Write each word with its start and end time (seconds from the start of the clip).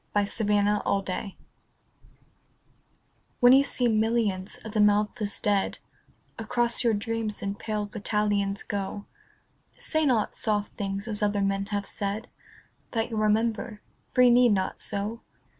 XCI 0.15 0.47
The 0.47 0.53
Army 0.57 0.81
of 0.83 1.05
Death 1.05 1.31
WHEN 3.39 3.53
you 3.53 3.63
see 3.63 3.87
millions 3.87 4.57
of 4.65 4.71
the 4.71 4.81
mouthless 4.81 5.39
dead 5.39 5.77
Across 6.39 6.83
your 6.83 6.95
dreams 6.95 7.43
in 7.43 7.53
pale 7.53 7.85
battalions 7.85 8.63
go, 8.63 9.05
Say 9.77 10.07
not 10.07 10.35
soft 10.35 10.75
things 10.75 11.07
as 11.07 11.21
other 11.21 11.41
men 11.41 11.67
have 11.67 11.85
said, 11.85 12.29
That 12.93 13.11
you'll 13.11 13.19
remember. 13.19 13.83
For 14.15 14.23
you 14.23 14.31
need 14.31 14.53
not 14.53 14.79
so. 14.81 15.21